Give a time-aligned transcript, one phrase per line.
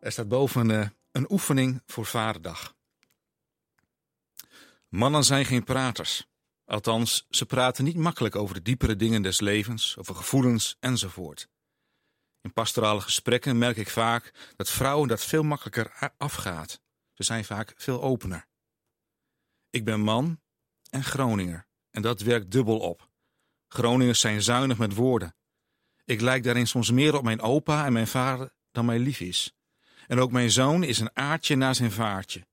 [0.00, 2.74] Er staat boven uh, een oefening voor Vaderdag.
[4.88, 6.26] Mannen zijn geen praters.
[6.64, 11.48] Althans, ze praten niet makkelijk over de diepere dingen des levens, over gevoelens enzovoort.
[12.40, 16.80] In pastorale gesprekken merk ik vaak dat vrouwen dat veel makkelijker afgaat.
[17.12, 18.46] Ze zijn vaak veel opener.
[19.70, 20.40] Ik ben man
[20.90, 23.10] en Groninger en dat werkt dubbel op.
[23.68, 25.34] Groningers zijn zuinig met woorden.
[26.04, 29.54] Ik lijk daarin soms meer op mijn opa en mijn vader dan mij lief is.
[30.10, 32.46] En ook mijn zoon is een aardje na zijn vaartje.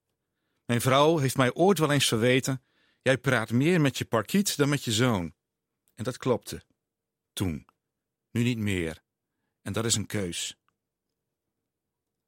[0.65, 2.63] Mijn vrouw heeft mij ooit wel eens verweten:
[3.01, 5.33] jij praat meer met je parkiet dan met je zoon.
[5.95, 6.63] En dat klopte.
[7.33, 7.67] Toen.
[8.31, 9.03] Nu niet meer.
[9.61, 10.57] En dat is een keus.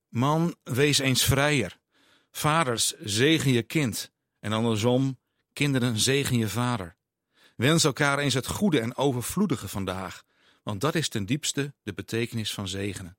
[0.08, 1.80] Man, wees eens vrijer.
[2.32, 4.12] Vaders, zegen je kind.
[4.40, 5.20] En andersom,
[5.54, 6.96] kinderen, zegen je vader.
[7.56, 10.24] Wens elkaar eens het goede en overvloedige vandaag,
[10.64, 13.18] want dat is ten diepste de betekenis van zegenen.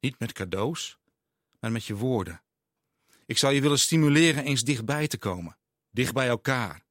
[0.00, 0.99] Niet met cadeaus,
[1.60, 2.42] maar met je woorden.
[3.26, 5.58] Ik zou je willen stimuleren eens dichtbij te komen,
[5.90, 6.84] dicht bij elkaar.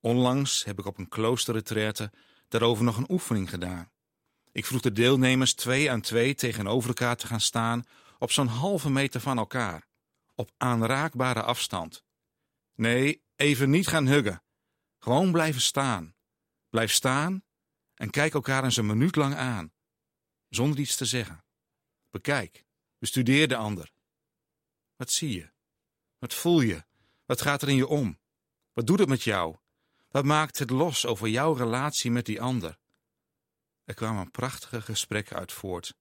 [0.00, 2.12] Onlangs heb ik op een kloosterretraite
[2.48, 3.90] daarover nog een oefening gedaan.
[4.52, 7.84] Ik vroeg de deelnemers twee aan twee tegenover elkaar te gaan staan
[8.18, 9.86] op zo'n halve meter van elkaar,
[10.34, 12.04] op aanraakbare afstand.
[12.74, 14.42] Nee, even niet gaan huggen.
[14.98, 16.14] Gewoon blijven staan.
[16.70, 17.44] Blijf staan
[17.94, 19.72] en kijk elkaar eens een minuut lang aan,
[20.48, 21.44] zonder iets te zeggen.
[22.10, 22.65] Bekijk,
[22.98, 23.92] bestudeer de ander.
[24.96, 25.50] Wat zie je?
[26.18, 26.84] Wat voel je?
[27.24, 28.18] Wat gaat er in je om?
[28.72, 29.56] Wat doet het met jou?
[30.08, 32.78] Wat maakt het los over jouw relatie met die ander?
[33.84, 35.94] Er kwamen prachtige gesprekken uit voort.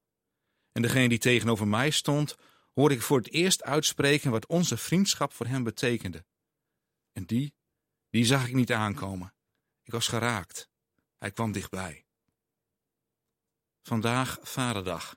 [0.72, 2.36] En degene die tegenover mij stond,
[2.74, 6.26] hoorde ik voor het eerst uitspreken wat onze vriendschap voor hem betekende.
[7.12, 7.56] En die,
[8.10, 9.34] die zag ik niet aankomen.
[9.84, 10.70] Ik was geraakt.
[11.18, 12.06] Hij kwam dichtbij.
[13.82, 15.16] Vandaag Vaderdag.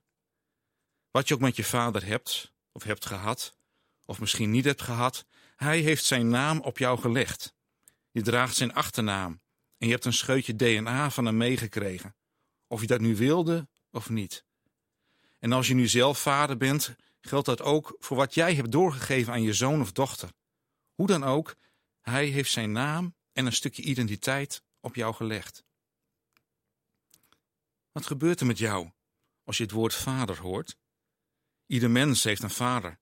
[1.11, 3.57] Wat je ook met je vader hebt, of hebt gehad,
[4.05, 7.55] of misschien niet hebt gehad, hij heeft zijn naam op jou gelegd.
[8.11, 9.41] Je draagt zijn achternaam
[9.79, 12.17] en je hebt een scheutje DNA van hem meegekregen,
[12.67, 14.45] of je dat nu wilde of niet.
[15.39, 19.33] En als je nu zelf vader bent, geldt dat ook voor wat jij hebt doorgegeven
[19.33, 20.31] aan je zoon of dochter.
[20.95, 21.57] Hoe dan ook,
[22.01, 25.65] hij heeft zijn naam en een stukje identiteit op jou gelegd.
[27.93, 28.91] Wat gebeurt er met jou
[29.45, 30.77] als je het woord vader hoort?
[31.69, 32.99] Ieder mens heeft een vader,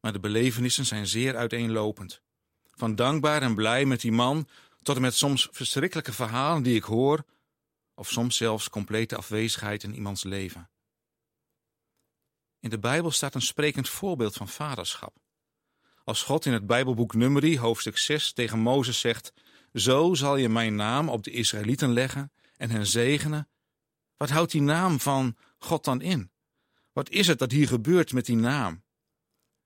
[0.00, 2.22] maar de belevenissen zijn zeer uiteenlopend.
[2.70, 4.48] Van dankbaar en blij met die man
[4.82, 7.24] tot en met soms verschrikkelijke verhalen die ik hoor,
[7.94, 10.70] of soms zelfs complete afwezigheid in iemands leven.
[12.58, 15.16] In de Bijbel staat een sprekend voorbeeld van vaderschap.
[16.04, 19.32] Als God in het Bijbelboek Numeri, hoofdstuk 6, tegen Mozes zegt:
[19.74, 23.48] Zo zal je mijn naam op de Israëlieten leggen en hen zegenen.
[24.16, 26.30] Wat houdt die naam van God dan in?
[26.92, 28.84] Wat is het dat hier gebeurt met die naam?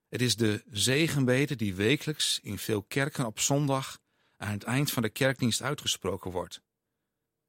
[0.07, 3.99] Het is de zegenbede die wekelijks in veel kerken op zondag
[4.37, 6.61] aan het eind van de kerkdienst uitgesproken wordt.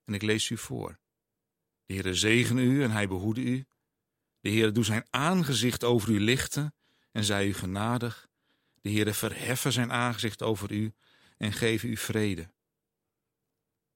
[0.05, 0.99] En ik lees u voor.
[1.87, 3.67] De Heere zegen u en hij behoede u.
[4.41, 6.75] De Heere doet zijn aangezicht over u lichten
[7.13, 8.29] en zij u genadig.
[8.81, 10.93] De Heere verheffen zijn aangezicht over u
[11.37, 12.55] en geven u vrede.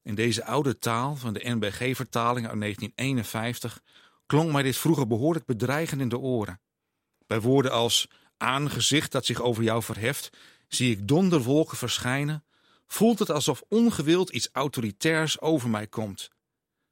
[0.02, 3.82] In deze oude taal van de NBG-vertaling uit 1951
[4.30, 6.60] klonk mij dit vroeger behoorlijk bedreigend in de oren.
[7.26, 10.30] Bij woorden als aangezicht dat zich over jou verheft,
[10.68, 12.44] zie ik donderwolken verschijnen,
[12.86, 16.30] voelt het alsof ongewild iets autoritairs over mij komt.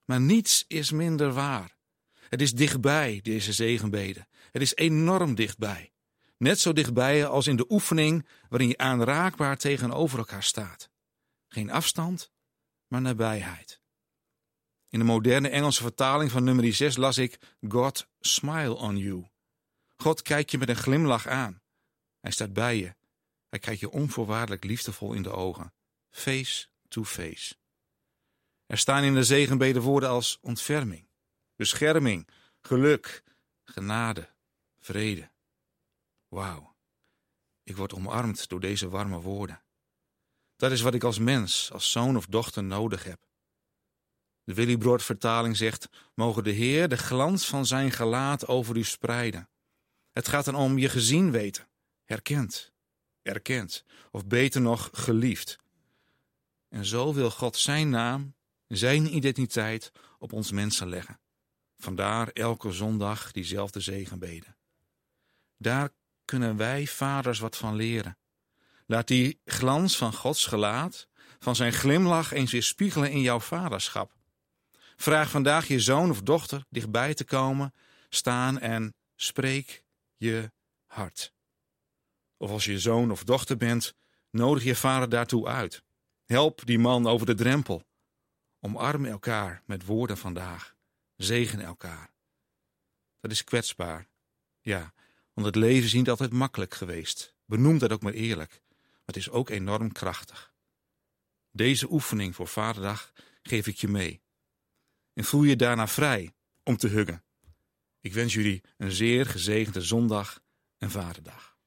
[0.04, 1.76] Maar niets is minder waar.
[2.28, 4.26] Het is dichtbij, deze zegenbede.
[4.50, 5.92] Het is enorm dichtbij.
[6.36, 10.90] Net zo dichtbij als in de oefening waarin je aanraakbaar tegenover elkaar staat.
[11.48, 12.30] Geen afstand,
[12.86, 13.77] maar nabijheid.
[14.88, 17.38] In de moderne Engelse vertaling van nummer 6 las ik
[17.68, 19.28] God smile on you.
[19.96, 21.62] God kijkt je met een glimlach aan.
[22.20, 22.94] Hij staat bij je.
[23.48, 25.72] Hij kijkt je onvoorwaardelijk liefdevol in de ogen.
[26.10, 27.56] Face to face.
[28.66, 31.08] Er staan in de zegenbeden woorden als ontferming,
[31.56, 32.28] bescherming,
[32.60, 33.22] geluk,
[33.64, 34.28] genade,
[34.78, 35.30] vrede.
[36.28, 36.76] Wauw,
[37.62, 39.62] ik word omarmd door deze warme woorden.
[40.56, 43.27] Dat is wat ik als mens, als zoon of dochter nodig heb.
[44.48, 49.48] De Willibrord vertaling zegt: Mogen de Heer de glans van zijn gelaat over u spreiden.
[50.12, 51.68] Het gaat dan om je gezien weten,
[52.04, 52.72] herkend,
[53.22, 55.58] erkend, of beter nog geliefd.
[56.68, 58.34] En zo wil God zijn naam,
[58.66, 61.20] zijn identiteit op ons mensen leggen.
[61.78, 64.56] Vandaar elke zondag diezelfde zegenbeden.
[65.56, 65.90] Daar
[66.24, 68.18] kunnen wij vaders wat van leren.
[68.86, 71.08] Laat die glans van Gods gelaat,
[71.38, 74.16] van zijn glimlach eens weer spiegelen in jouw vaderschap.
[75.00, 77.74] Vraag vandaag je zoon of dochter dichtbij te komen,
[78.08, 79.84] staan en spreek
[80.16, 80.52] je
[80.86, 81.32] hart.
[82.36, 83.94] Of als je zoon of dochter bent,
[84.30, 85.82] nodig je vader daartoe uit.
[86.24, 87.84] Help die man over de drempel.
[88.60, 90.76] Omarm elkaar met woorden vandaag.
[91.16, 92.12] Zegen elkaar.
[93.20, 94.08] Dat is kwetsbaar.
[94.60, 94.92] Ja,
[95.32, 97.34] want het leven is niet altijd makkelijk geweest.
[97.44, 98.62] Benoem dat ook maar eerlijk.
[98.70, 100.52] Maar het is ook enorm krachtig.
[101.50, 103.12] Deze oefening voor Vaderdag
[103.42, 104.20] geef ik je mee.
[105.18, 106.34] En voel je daarna vrij
[106.64, 107.24] om te huggen.
[108.00, 110.40] Ik wens jullie een zeer gezegende zondag
[110.76, 111.57] en Vaderdag.